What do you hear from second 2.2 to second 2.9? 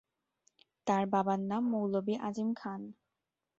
আজিম খান।